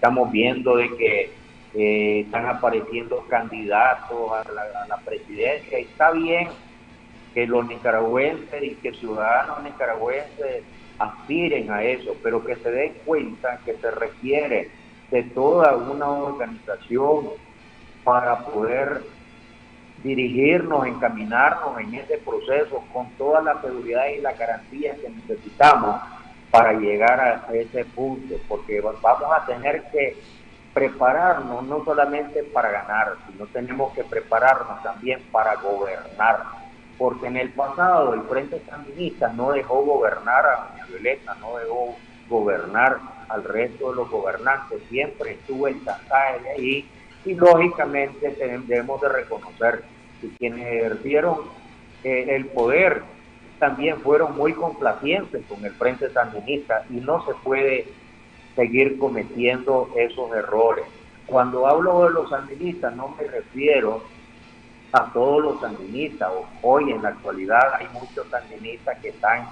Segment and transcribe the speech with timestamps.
[0.00, 1.30] estamos viendo de que
[1.74, 5.78] eh, están apareciendo candidatos a la, presidencia.
[5.78, 6.48] Y está bien
[7.34, 10.64] que los nicaragüenses y que ciudadanos nicaragüenses
[10.98, 14.70] aspiren a eso, pero que se den cuenta que se requiere
[15.10, 17.28] de toda una organización
[18.02, 19.02] para poder
[20.02, 26.00] dirigirnos, encaminarnos en ese proceso con toda la seguridad y la garantía que necesitamos
[26.50, 30.16] para llegar a ese punto, porque vamos a tener que
[30.72, 36.44] prepararnos no solamente para ganar, sino tenemos que prepararnos también para gobernar,
[36.98, 41.96] porque en el pasado el Frente Sandinista no dejó gobernar a Doña Violeta, no dejó
[42.28, 46.88] gobernar al resto de los gobernantes, siempre estuvo el de ahí
[47.24, 48.30] y lógicamente
[48.66, 49.82] debemos de reconocer
[50.20, 51.38] que quienes ejercieron
[52.04, 53.02] eh, el poder
[53.60, 57.86] también fueron muy complacientes con el Frente Sandinista y no se puede
[58.56, 60.86] seguir cometiendo esos errores.
[61.26, 64.02] Cuando hablo de los sandinistas no me refiero
[64.92, 66.30] a todos los sandinistas.
[66.62, 69.46] Hoy en la actualidad hay muchos sandinistas que están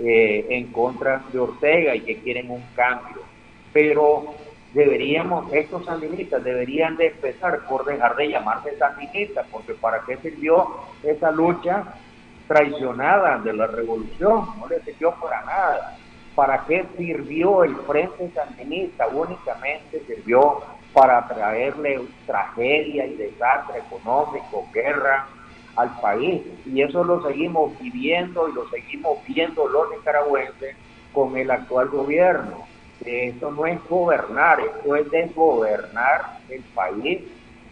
[0.00, 3.22] eh, en contra de Ortega y que quieren un cambio.
[3.72, 4.34] Pero
[4.74, 10.66] deberíamos, estos sandinistas deberían de empezar por dejar de llamarse sandinistas, porque ¿para qué sirvió
[11.04, 11.94] esa lucha
[12.48, 14.46] traicionada de la revolución?
[14.58, 15.96] No le sirvió para nada.
[16.34, 19.06] ¿Para qué sirvió el Frente Sandinista?
[19.08, 25.26] Únicamente sirvió para traerle tragedia y desastre económico, guerra
[25.76, 26.42] al país.
[26.66, 30.76] Y eso lo seguimos viviendo y lo seguimos viendo los nicaragüenses
[31.12, 32.64] con el actual gobierno
[33.04, 37.20] esto no es gobernar, esto es desgobernar el país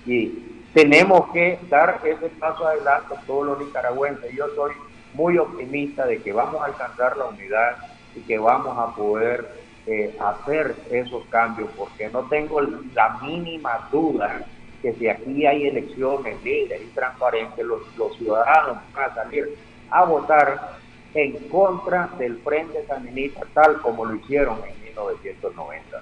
[0.07, 0.33] y
[0.75, 4.33] tenemos que dar ese paso adelante todos los nicaragüenses.
[4.35, 4.73] Yo soy
[5.15, 7.77] muy optimista de que vamos a alcanzar la unidad
[8.15, 9.49] y que vamos a poder
[9.87, 14.45] eh, hacer esos cambios, porque no tengo la mínima duda
[14.81, 19.57] que si aquí hay elecciones libres y transparentes, los, los ciudadanos van a salir
[19.91, 20.77] a votar
[21.15, 26.01] en contra del Frente Sandinista, tal como lo hicieron en 1990.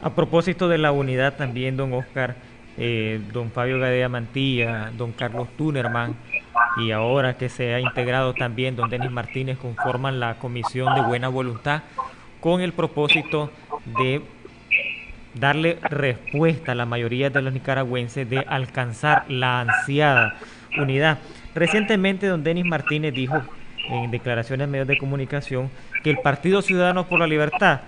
[0.00, 2.36] A propósito de la unidad también, don Oscar,
[2.84, 6.16] eh, don Fabio Gadea Mantilla, don Carlos Tunerman,
[6.78, 11.28] y ahora que se ha integrado también don Denis Martínez, conforman la Comisión de Buena
[11.28, 11.82] Voluntad
[12.40, 13.52] con el propósito
[13.84, 14.20] de
[15.34, 20.34] darle respuesta a la mayoría de los nicaragüenses de alcanzar la ansiada
[20.76, 21.20] unidad.
[21.54, 23.40] Recientemente don Denis Martínez dijo
[23.90, 25.70] en declaraciones a medios de comunicación
[26.02, 27.82] que el Partido Ciudadanos por la Libertad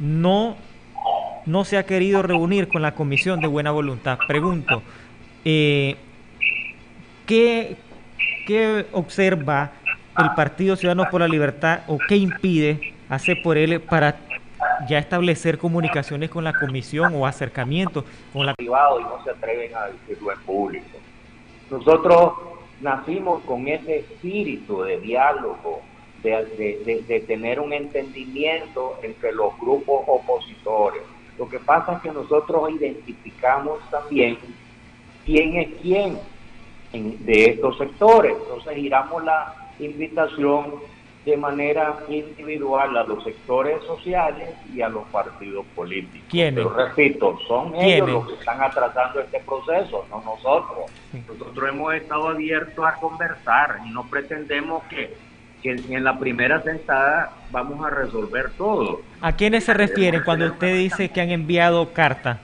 [0.00, 0.56] no,
[1.46, 4.18] no se ha querido reunir con la Comisión de Buena Voluntad.
[4.26, 4.82] Pregunto,
[5.44, 5.96] eh,
[7.26, 7.76] ¿qué,
[8.46, 9.72] ¿qué observa
[10.18, 14.16] el Partido Ciudadanos por la Libertad o qué impide hacer por él para
[14.88, 19.74] ya establecer comunicaciones con la comisión o acercamientos con la privado y no se atreven
[19.74, 20.98] a decirlo en público.
[21.70, 22.32] Nosotros
[22.80, 25.82] nacimos con ese espíritu de diálogo,
[26.22, 31.02] de, tener un entendimiento entre los grupos opositores.
[31.38, 34.38] Lo que pasa es que nosotros identificamos también
[35.24, 36.18] quién es quién
[36.92, 38.36] de estos sectores.
[38.40, 40.74] Entonces giramos la invitación
[41.24, 46.28] de manera individual a los sectores sociales y a los partidos políticos.
[46.30, 46.66] ¿Quiénes?
[46.66, 50.90] Pero repito, son ellos los que están atrasando este proceso, no nosotros.
[51.26, 55.16] Nosotros hemos estado abiertos a conversar y no pretendemos que,
[55.64, 59.00] que en la primera sentada vamos a resolver todo.
[59.22, 62.38] ¿A quiénes se refieren cuando usted dice que han enviado carta?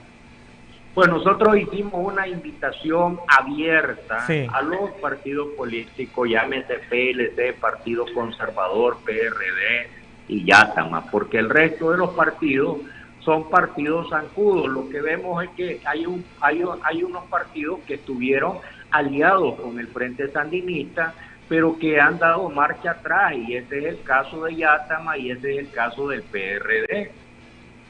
[0.95, 9.87] Pues nosotros hicimos una invitación abierta a los partidos políticos, llámese PLC, Partido Conservador, PRD
[10.27, 12.79] y YATAMA, porque el resto de los partidos
[13.19, 14.67] son partidos zancudos.
[14.67, 18.57] Lo que vemos es que hay, un, hay, hay unos partidos que estuvieron
[18.89, 21.13] aliados con el Frente Sandinista,
[21.47, 25.53] pero que han dado marcha atrás, y ese es el caso de Yatama y ese
[25.53, 27.11] es el caso del PRD.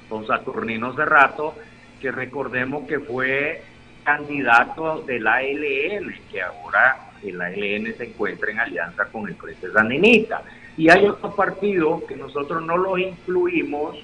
[0.09, 1.55] Con Saturnino Cerrato
[2.01, 3.61] que recordemos que fue
[4.03, 10.41] candidato del ALN, que ahora el ALN se encuentra en alianza con el Frente Sandinista.
[10.75, 13.97] Y hay otros partidos que nosotros no los incluimos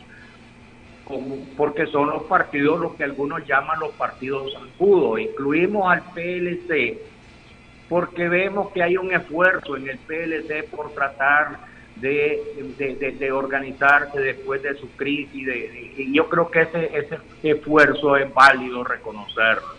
[1.55, 5.19] porque son los partidos los que algunos llaman los partidos zancudos.
[5.21, 6.99] Incluimos al PLC
[7.89, 11.59] porque vemos que hay un esfuerzo en el PLC por tratar
[11.95, 15.47] de, de, organizarse después de su crisis.
[15.97, 19.77] y yo creo que ese, ese esfuerzo es válido reconocerlo.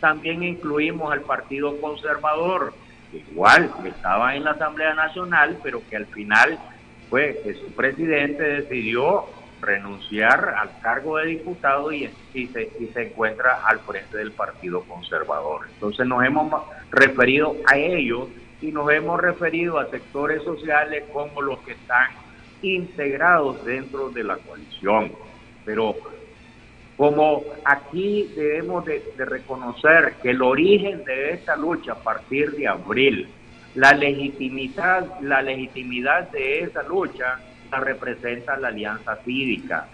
[0.00, 2.72] También incluimos al Partido Conservador,
[3.12, 6.58] igual estaba en la Asamblea Nacional, pero que al final
[7.10, 9.26] pues, su presidente decidió
[9.60, 15.68] renunciar al cargo de diputado y, se, y se encuentra al frente del Partido Conservador.
[15.74, 18.28] Entonces nos hemos referido a ellos
[18.60, 22.08] y nos hemos referido a sectores sociales como los que están
[22.62, 25.12] integrados dentro de la coalición.
[25.64, 25.94] Pero
[26.96, 33.28] como aquí debemos de, reconocer que el origen de esta lucha a partir de abril,
[33.76, 37.38] la legitimidad, la legitimidad de esa lucha
[37.76, 39.86] representa la Alianza Cívica.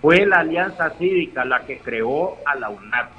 [0.00, 3.10] Fue la Alianza Cívica la que creó a la UNAP,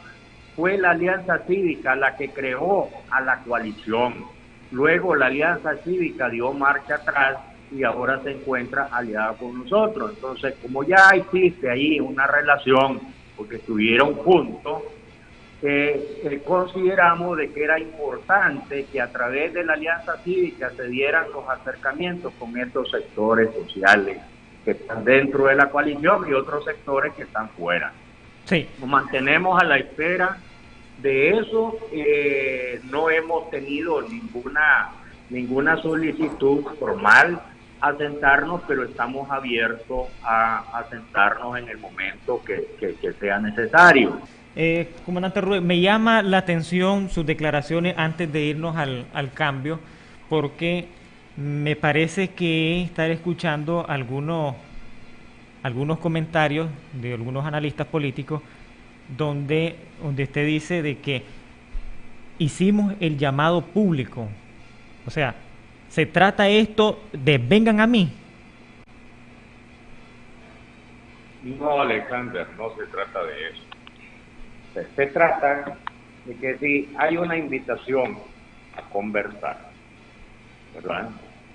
[0.55, 4.13] fue la Alianza Cívica la que creó a la coalición.
[4.71, 7.37] Luego la Alianza Cívica dio marcha atrás
[7.71, 10.11] y ahora se encuentra aliada con nosotros.
[10.13, 12.99] Entonces, como ya existe ahí una relación,
[13.35, 14.83] porque estuvieron juntos,
[15.63, 20.87] eh, eh, consideramos de que era importante que a través de la alianza cívica se
[20.87, 24.17] dieran los acercamientos con estos sectores sociales
[24.65, 27.91] que están dentro de la coalición y otros sectores que están fuera.
[28.45, 28.67] Sí.
[28.79, 30.37] Nos mantenemos a la espera
[31.01, 31.77] de eso.
[31.91, 34.91] Eh, no hemos tenido ninguna
[35.29, 37.41] ninguna solicitud formal
[37.81, 44.21] a sentarnos, pero estamos abiertos a, sentarnos en el momento que, sea necesario.
[44.55, 49.79] Eh, comandante Rubén, me llama la atención sus declaraciones antes de irnos al, al cambio,
[50.29, 50.87] porque
[51.35, 54.55] me parece que estar escuchando algunos,
[55.63, 58.41] algunos comentarios de algunos analistas políticos
[59.17, 61.23] donde, donde usted dice de que
[62.37, 64.27] hicimos el llamado público.
[65.07, 65.35] O sea,
[65.89, 68.11] se trata esto de vengan a mí.
[71.43, 73.72] No, Alexander, no se trata de eso.
[74.73, 75.77] Se, trata
[76.25, 78.17] de que si hay una invitación
[78.75, 79.57] a conversar,
[80.73, 81.09] ¿verdad?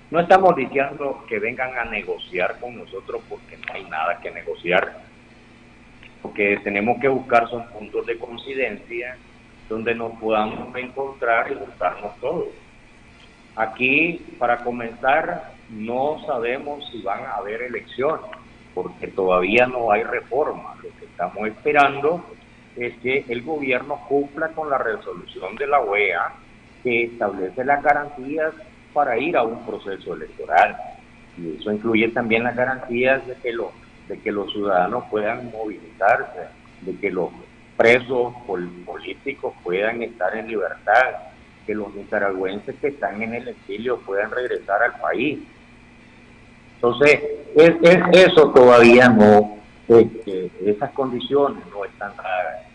[0.09, 5.01] No estamos diciendo que vengan a negociar con nosotros porque no hay nada que negociar.
[6.21, 9.17] Porque tenemos que buscar son puntos de coincidencia
[9.67, 12.47] donde nos podamos encontrar y gustarnos todos.
[13.55, 18.25] Aquí, para comenzar, no sabemos si van a haber elecciones,
[18.73, 20.75] porque todavía no hay reforma.
[20.81, 22.25] Lo que estamos esperando
[22.79, 26.33] es que el gobierno cumpla con la resolución de la OEA
[26.83, 28.53] que establece las garantías
[28.93, 30.77] para ir a un proceso electoral.
[31.37, 33.53] Y eso incluye también las garantías de que,
[34.07, 36.47] de que los ciudadanos puedan movilizarse,
[36.81, 37.29] de que los
[37.75, 38.33] presos
[38.85, 41.15] políticos puedan estar en libertad,
[41.65, 45.39] que los nicaragüenses que están en el exilio puedan regresar al país.
[46.75, 47.21] Entonces,
[47.55, 47.73] es,
[48.13, 49.57] eso todavía no,
[50.65, 52.68] esas condiciones no están dadas.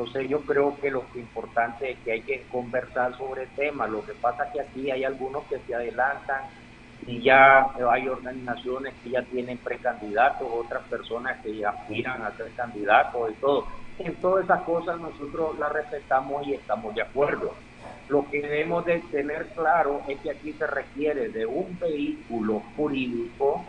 [0.00, 3.86] Entonces yo creo que lo importante es que hay que conversar sobre el tema.
[3.86, 6.44] Lo que pasa es que aquí hay algunos que se adelantan
[7.06, 13.30] y ya hay organizaciones que ya tienen precandidatos, otras personas que aspiran a ser candidatos
[13.30, 13.66] y todo.
[13.98, 17.52] En todas esas cosas nosotros las respetamos y estamos de acuerdo.
[18.08, 23.66] Lo que debemos de tener claro es que aquí se requiere de un vehículo jurídico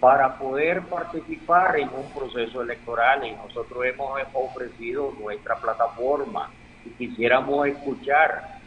[0.00, 6.50] para poder participar en un proceso electoral y nosotros hemos ofrecido nuestra plataforma
[6.86, 8.60] y quisiéramos escuchar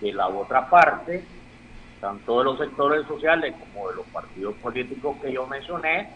[0.00, 1.24] de la otra parte,
[2.00, 6.08] tanto de los sectores sociales como de los partidos políticos que yo mencioné,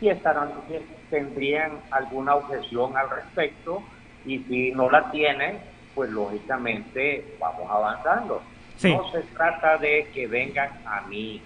[0.00, 0.50] si estarán,
[1.10, 3.82] tendrían alguna objeción al respecto
[4.24, 5.58] y si no la tienen,
[5.94, 8.42] pues lógicamente vamos avanzando.
[8.82, 11.42] No se trata de que vengan a mí.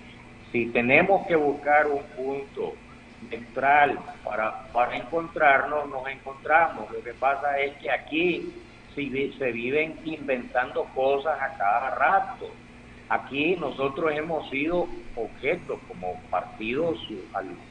[0.55, 2.75] Si tenemos que buscar un punto
[3.29, 6.93] neutral para, para encontrarnos, nos encontramos.
[6.93, 8.53] Lo que pasa es que aquí
[8.95, 12.49] si, se viven inventando cosas a cada rato.
[13.09, 17.01] Aquí nosotros hemos sido objeto como partidos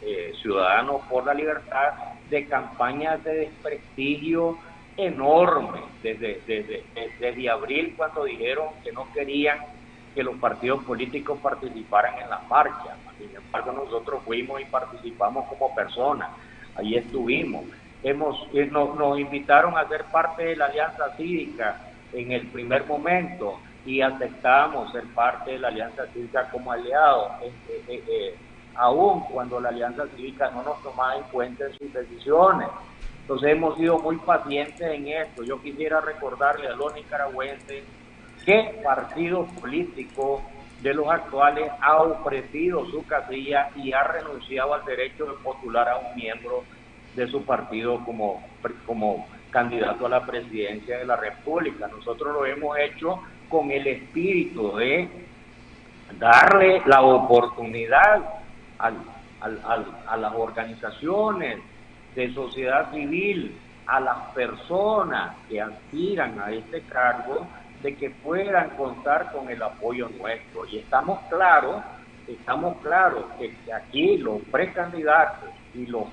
[0.01, 1.93] eh, ciudadanos por la libertad
[2.29, 4.57] de campañas de desprestigio
[4.97, 6.83] enorme desde, desde,
[7.17, 9.59] desde abril cuando dijeron que no querían
[10.13, 12.96] que los partidos políticos participaran en la marcha.
[13.17, 16.29] Sin embargo, nosotros fuimos y participamos como personas.
[16.75, 17.65] Ahí estuvimos.
[18.03, 21.79] Hemos, eh, nos, nos invitaron a ser parte de la Alianza Cívica
[22.12, 28.03] en el primer momento y aceptamos ser parte de la Alianza Cívica como aliados, eh,
[28.08, 28.36] eh,
[28.75, 32.67] aún cuando la Alianza Cívica no nos tomaba en cuenta en sus decisiones.
[33.22, 35.43] Entonces hemos sido muy pacientes en esto.
[35.43, 37.84] Yo quisiera recordarle a los nicaragüenses
[38.45, 40.41] qué partido político
[40.81, 45.97] de los actuales ha ofrecido su casilla y ha renunciado al derecho de postular a
[45.97, 46.63] un miembro
[47.15, 48.43] de su partido como,
[48.85, 51.88] como candidato a la presidencia de la República.
[51.88, 55.07] Nosotros lo hemos hecho con el espíritu de
[56.19, 58.21] darle la oportunidad
[58.79, 61.59] a las organizaciones,
[62.15, 67.47] de sociedad civil, a las personas que aspiran a este cargo,
[67.83, 70.65] de que puedan contar con el apoyo nuestro.
[70.65, 71.83] Y estamos claros,
[72.27, 76.05] estamos claros que aquí los precandidatos y, los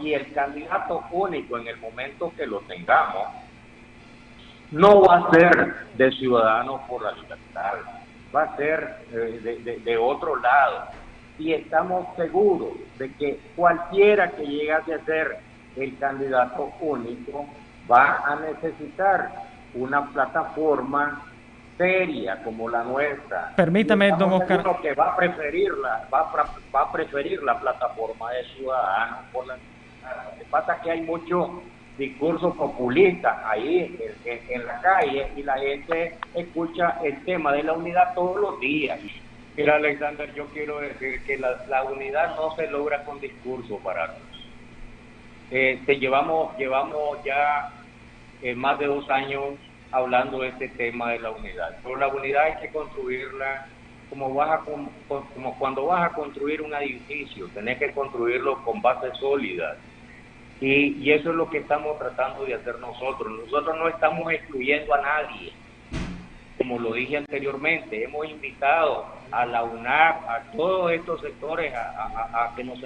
[0.00, 3.28] y el candidato único en el momento que lo tengamos,
[4.70, 7.74] no va a ser de Ciudadanos por la Libertad,
[8.34, 10.88] va a ser eh, de, otro lado.
[11.38, 15.38] Y estamos seguros de que cualquiera que llegase a ser
[15.76, 17.46] el candidato único
[17.90, 19.30] va a necesitar
[19.74, 21.22] una plataforma
[21.76, 23.52] seria como la nuestra.
[23.56, 24.62] Permítame, don Oscar.
[24.82, 26.30] que va a preferirla, va
[26.74, 29.20] va a preferir la plataforma de Ciudadanos.
[29.32, 31.62] Por la, lo que pasa es que hay mucho
[31.96, 38.14] discursos populistas ahí en, la calle y la gente escucha el tema de la unidad
[38.14, 39.00] todos los días.
[39.56, 44.14] Mira, Alexander, yo quiero decir que la, unidad no se logra con discurso para
[45.50, 47.72] eh, te llevamos, llevamos ya
[48.42, 49.54] eh, más de dos años
[49.90, 51.78] hablando de este tema de la unidad.
[51.82, 53.66] Pero la unidad hay que construirla
[54.10, 59.16] como, vas a, como cuando vas a construir un edificio, tenés que construirlo con bases
[59.18, 59.76] sólidas
[60.60, 63.32] y, eso es lo que estamos tratando de hacer nosotros.
[63.44, 65.52] Nosotros no estamos excluyendo a nadie.
[66.56, 72.64] Como lo dije anteriormente, hemos invitado a la UNAP, a todos estos sectores a, que
[72.64, 72.80] nos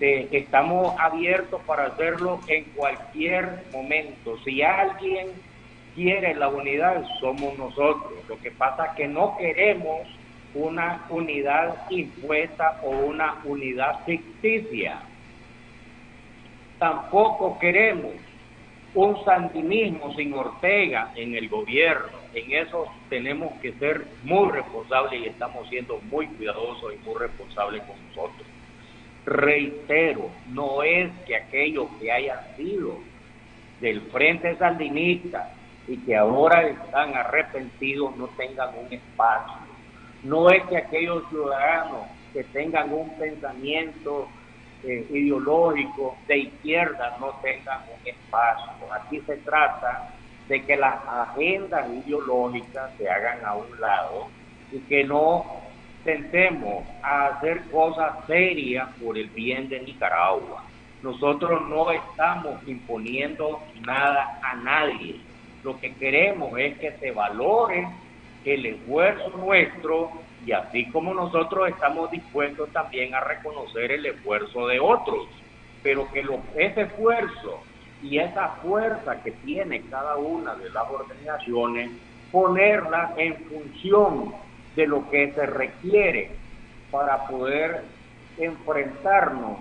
[0.00, 4.38] estamos abiertos para hacerlo en cualquier momento.
[4.44, 5.28] Si alguien
[5.94, 8.12] quiere la unidad, somos nosotros.
[8.28, 10.02] Lo que pasa es que no queremos
[10.54, 15.00] una unidad impuesta o una unidad ficticia
[16.78, 18.12] Tampoco queremos
[18.94, 22.18] un sandinismo sin Ortega en el gobierno.
[22.34, 27.82] En eso tenemos que ser muy responsables y estamos siendo muy cuidadosos y muy responsables
[27.84, 28.46] con nosotros.
[29.26, 33.00] Reitero, no es que aquellos que hayan sido
[33.80, 35.52] del Frente Sandinista
[35.88, 39.66] y que ahora están arrepentidos no tengan un espacio.
[40.22, 44.28] No es que aquellos ciudadanos que tengan un pensamiento
[44.84, 48.92] eh, ideológicos de izquierda no tengan un espacio.
[48.92, 50.14] Aquí se trata
[50.48, 54.28] de que las agendas ideológicas se hagan a un lado
[54.70, 55.65] y que no
[56.06, 60.64] tentemos a hacer cosas serias por el bien de Nicaragua.
[61.02, 65.16] Nosotros no estamos imponiendo nada a nadie.
[65.62, 67.86] Lo que queremos es que se valore
[68.44, 70.12] el esfuerzo nuestro
[70.46, 75.26] y así como nosotros estamos dispuestos también a reconocer el esfuerzo de otros,
[75.82, 76.24] pero que
[76.56, 77.60] ese esfuerzo
[78.00, 81.90] y esa fuerza que tiene cada una de las organizaciones,
[82.30, 84.34] ponerla en función
[84.76, 86.30] de lo que se requiere
[86.90, 87.82] para poder
[88.38, 89.58] enfrentarnos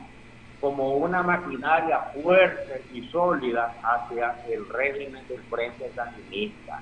[0.62, 6.82] como una maquinaria fuerte y sólida hacia el régimen del Frente Sandinista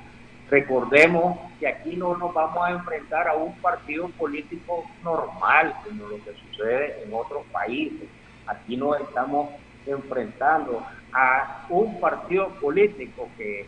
[0.53, 6.23] Recordemos que aquí no nos vamos a enfrentar a un partido político normal, como lo
[6.23, 8.07] que sucede en otros países.
[8.45, 9.49] Aquí nos estamos
[9.87, 13.65] enfrentando a un partido político que,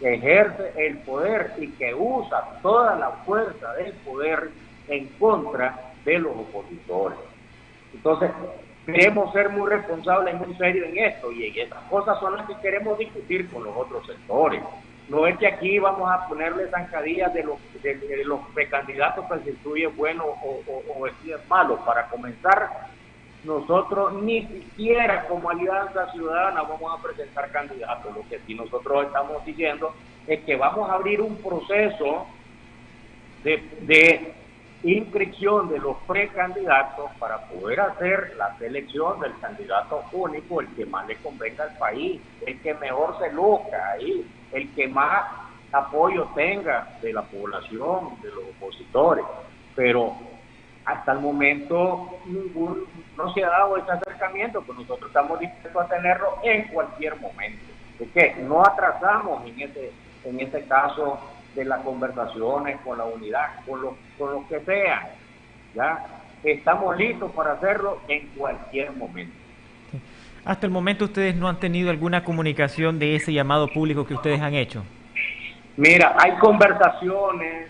[0.00, 4.50] ejerce el poder y que usa toda la fuerza del poder
[4.88, 7.18] en contra de los opositores.
[7.92, 8.30] Entonces,
[8.86, 12.46] queremos ser muy responsables y muy serios en esto y en estas cosas son las
[12.46, 14.62] que queremos discutir con los otros sectores.
[15.08, 19.50] No es que aquí vamos a ponerle zancadillas de los, de, los precandidatos que se
[19.50, 20.62] instruye bueno o,
[20.96, 21.14] o, es
[21.48, 21.76] malo.
[21.84, 22.88] Para comenzar,
[23.48, 28.14] nosotros ni siquiera como Alianza Ciudadana vamos a presentar candidatos.
[28.14, 29.94] Lo que sí nosotros estamos diciendo
[30.26, 32.26] es que vamos a abrir un proceso
[33.42, 34.34] de,
[34.84, 41.08] inscripción de los precandidatos para poder hacer la selección del candidato único, el que más
[41.08, 45.24] le convenga al país, el que mejor se luzca ahí, el que más
[45.72, 49.24] apoyo tenga de la población, de los opositores.
[49.74, 50.14] Pero
[50.84, 52.84] hasta el momento ningún,
[53.16, 57.64] no se ha dado ese acercamiento, pues nosotros estamos dispuestos a tenerlo en cualquier momento.
[58.00, 59.92] Es que no atrasamos en ese,
[60.24, 61.18] en ese caso
[61.54, 65.10] de las conversaciones con la unidad, con lo, con lo que sea.
[65.74, 66.04] ¿ya?
[66.42, 69.34] Estamos listos para hacerlo en cualquier momento.
[70.44, 74.40] Hasta el momento ustedes no han tenido alguna comunicación de ese llamado público que ustedes
[74.40, 74.84] han hecho.
[75.76, 77.68] Mira, hay conversaciones,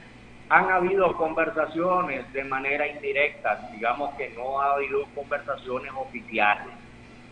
[0.48, 6.72] han habido conversaciones de manera indirecta, digamos que no ha habido conversaciones oficiales,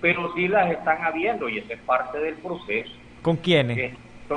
[0.01, 2.93] pero sí las están habiendo y esa es parte del proceso.
[3.23, 3.95] ¿Con quiénes?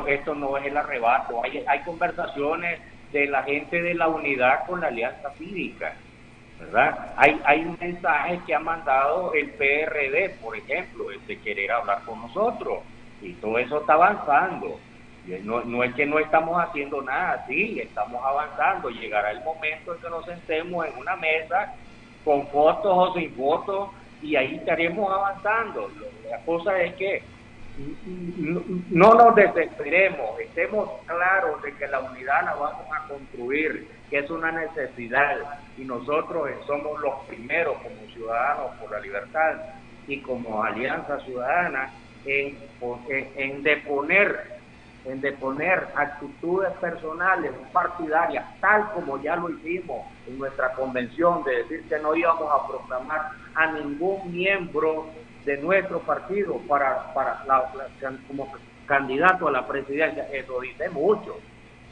[0.08, 1.44] esto, no es el arrebato.
[1.44, 2.80] Hay, hay conversaciones
[3.12, 5.96] de la gente de la unidad con la alianza cívica.
[6.60, 7.14] ¿verdad?
[7.18, 12.22] Hay, hay un mensaje que ha mandado el PRD, por ejemplo, de querer hablar con
[12.22, 12.80] nosotros,
[13.22, 14.80] y todo eso está avanzando.
[15.44, 18.90] No, no es que no estamos haciendo nada, sí, estamos avanzando.
[18.90, 21.76] Llegará el momento en que nos sentemos en una mesa
[22.26, 23.90] con fotos o sin fotos
[24.22, 25.92] y ahí estaremos avanzando.
[26.30, 27.24] La cosa es que
[28.90, 34.30] no nos desesperemos, estemos claros de que la unidad la vamos a construir, que es
[34.30, 35.38] una necesidad
[35.78, 39.56] y nosotros somos los primeros como ciudadanos por la libertad
[40.08, 41.94] y como Alianza Ciudadana
[42.26, 42.58] en,
[43.38, 44.59] en, deponer
[45.06, 51.88] en deponer actitudes personales partidarias, tal como ya lo hicimos en nuestra convención, de decir
[51.88, 55.08] que no íbamos a proclamar a ningún miembro
[55.46, 57.44] de nuestro partido para, para
[58.28, 58.52] como
[58.86, 60.28] candidato a la presidencia.
[60.32, 61.38] Eso dice mucho.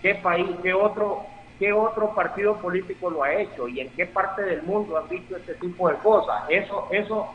[0.02, 1.26] ¿Qué país, qué otro,
[1.60, 5.38] qué otro partido político lo ha hecho y en qué parte del mundo han visto
[5.38, 6.44] este tipo de cosas?
[6.50, 7.34] Eso, eso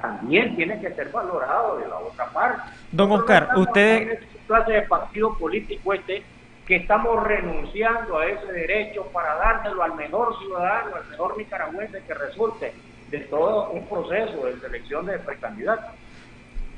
[0.00, 2.70] también tiene que ser valorado de la otra parte.
[2.92, 4.20] Don Oscar, usted...
[4.46, 6.22] clase de partido político este
[6.66, 12.14] que estamos renunciando a ese derecho para dárselo al mejor ciudadano, al mejor nicaragüense que
[12.14, 12.74] resulte
[13.10, 15.94] de todo un proceso de selección de precandidatos.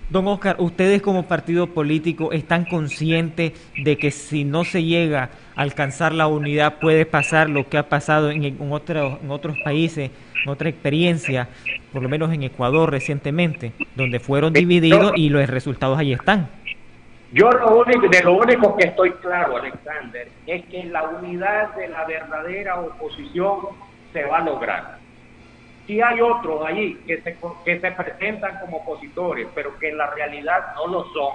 [0.09, 5.63] Don Oscar, ustedes como partido político están conscientes de que si no se llega a
[5.63, 10.11] alcanzar la unidad puede pasar lo que ha pasado en, en, en otros países,
[10.45, 11.49] en otra experiencia,
[11.93, 16.49] por lo menos en Ecuador recientemente, donde fueron divididos y los resultados ahí están.
[17.33, 21.89] Yo lo único, de lo único que estoy claro, Alexander, es que la unidad de
[21.89, 23.59] la verdadera oposición
[24.13, 25.01] se va a lograr
[25.91, 30.07] si hay otros allí que se, que se presentan como opositores, pero que en la
[30.15, 31.35] realidad no lo son,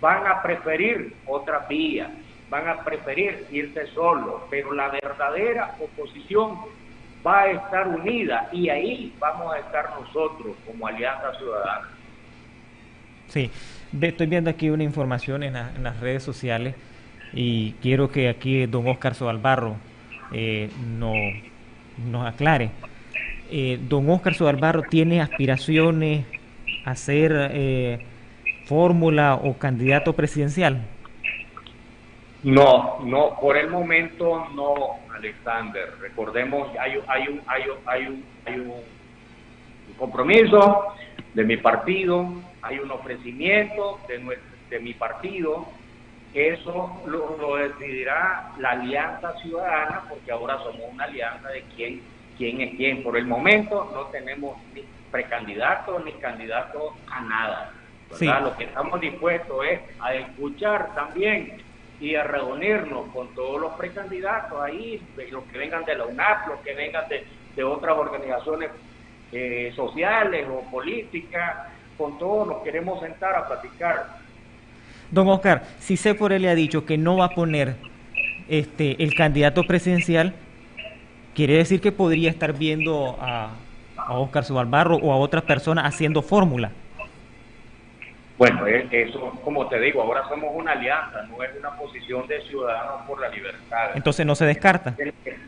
[0.00, 2.10] van a preferir otra vía,
[2.48, 6.60] van a preferir irse solos, pero la verdadera oposición
[7.26, 11.88] va a estar unida y ahí vamos a estar nosotros como Alianza Ciudadana.
[13.28, 13.50] Sí,
[14.00, 16.74] estoy viendo aquí una información en, las redes sociales
[17.32, 19.76] y quiero que aquí don Oscar Sobalbarro
[20.32, 21.14] eh, no,
[22.10, 22.70] nos aclare
[23.50, 26.24] eh, don Oscar Sobalbarro tiene aspiraciones
[26.84, 27.98] a ser eh,
[28.64, 30.82] fórmula o candidato presidencial?
[32.44, 35.94] No, no, por el momento no, Alexander.
[36.00, 38.74] Recordemos, hay, hay, un, hay, hay, un, hay un
[39.98, 40.94] compromiso
[41.32, 42.28] de mi partido,
[42.60, 45.66] hay un ofrecimiento de, de mi partido.
[46.34, 52.02] Eso lo, lo decidirá la Alianza Ciudadana, porque ahora somos una alianza de quien
[52.36, 53.02] quién es quién.
[53.02, 57.72] Por el momento no tenemos ni precandidato ni candidato a nada.
[58.42, 61.63] Lo que estamos dispuestos es a escuchar también
[62.00, 66.60] y a reunirnos con todos los precandidatos ahí, los que vengan de la UNAP, los
[66.60, 68.70] que vengan de, de otras organizaciones
[69.32, 71.56] eh, sociales o políticas,
[71.96, 74.18] con todos nos queremos sentar a platicar.
[75.10, 77.76] Don Oscar, si él le ha dicho que no va a poner
[78.48, 80.34] este el candidato presidencial,
[81.34, 83.50] quiere decir que podría estar viendo a,
[83.96, 86.72] a Oscar Subalbarro o a otras personas haciendo fórmula.
[88.44, 93.06] Bueno, eso, como te digo, ahora somos una alianza, no es una posición de ciudadanos
[93.06, 93.92] por la libertad.
[93.94, 94.94] Entonces no se descarta.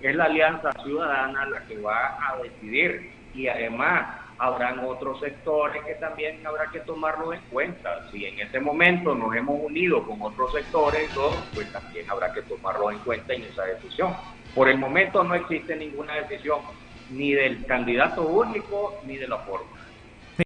[0.00, 5.96] Es, la alianza ciudadana la que va a decidir y además habrán otros sectores que
[5.96, 8.10] también habrá que tomarlo en cuenta.
[8.10, 11.10] Si en ese momento nos hemos unido con otros sectores,
[11.52, 14.14] pues también habrá que tomarlo en cuenta en esa decisión.
[14.54, 16.60] Por el momento no existe ninguna decisión
[17.10, 19.75] ni del candidato único ni de la forma.